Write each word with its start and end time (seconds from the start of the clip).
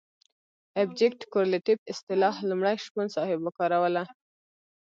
ابجګټف 0.81 1.27
کورلیټف 1.33 1.79
اصطلاح 1.91 2.35
لومړی 2.49 2.75
شپون 2.85 3.07
صاحب 3.15 3.39
وکاروله. 3.43 4.03